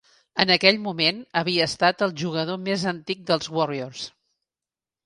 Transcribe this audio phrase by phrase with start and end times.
[0.43, 4.09] En aquell moment, havia estat el jugador més antic dels Warriors.